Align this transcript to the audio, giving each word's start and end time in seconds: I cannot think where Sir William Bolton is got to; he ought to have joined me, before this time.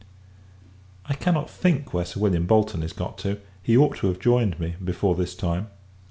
I 1.05 1.13
cannot 1.13 1.47
think 1.47 1.93
where 1.93 2.05
Sir 2.05 2.19
William 2.21 2.47
Bolton 2.47 2.81
is 2.81 2.91
got 2.91 3.19
to; 3.19 3.39
he 3.61 3.77
ought 3.77 3.97
to 3.97 4.07
have 4.07 4.17
joined 4.19 4.59
me, 4.59 4.73
before 4.83 5.13
this 5.13 5.35
time. 5.35 5.67